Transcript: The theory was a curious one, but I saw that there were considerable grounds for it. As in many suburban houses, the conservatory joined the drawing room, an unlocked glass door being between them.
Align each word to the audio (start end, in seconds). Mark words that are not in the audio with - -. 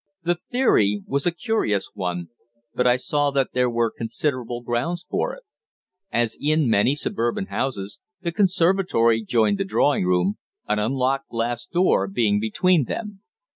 The 0.23 0.39
theory 0.51 1.03
was 1.05 1.27
a 1.27 1.31
curious 1.31 1.91
one, 1.93 2.29
but 2.73 2.87
I 2.87 2.95
saw 2.95 3.29
that 3.29 3.51
there 3.53 3.69
were 3.69 3.91
considerable 3.95 4.63
grounds 4.63 5.05
for 5.07 5.35
it. 5.35 5.43
As 6.11 6.35
in 6.41 6.67
many 6.67 6.95
suburban 6.95 7.45
houses, 7.45 7.99
the 8.19 8.31
conservatory 8.31 9.21
joined 9.23 9.59
the 9.59 9.63
drawing 9.63 10.05
room, 10.05 10.39
an 10.67 10.79
unlocked 10.79 11.29
glass 11.29 11.67
door 11.67 12.07
being 12.07 12.39
between 12.39 12.85
them. 12.85 13.21